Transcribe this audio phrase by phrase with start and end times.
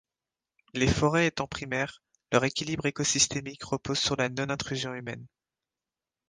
[0.73, 2.01] Les forêts étant primaires,
[2.31, 5.27] leur équilibre écosystémique repose sur la non-intrusion humaine.